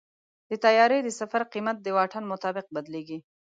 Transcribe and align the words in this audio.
د 0.49 0.51
طیارې 0.65 0.99
د 1.03 1.09
سفر 1.19 1.41
قیمت 1.53 1.77
د 1.81 1.87
واټن 1.97 2.23
مطابق 2.31 2.65
بدلېږي. 2.75 3.17